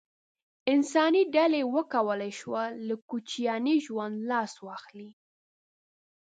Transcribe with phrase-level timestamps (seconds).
[0.73, 5.11] انساني ډلې وکولای شول له کوچیاني ژوند لاس واخلي.